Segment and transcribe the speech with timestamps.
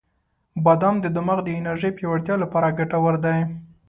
[0.65, 3.39] •بادام د دماغ د انرژی پیاوړتیا لپاره ګټور دی.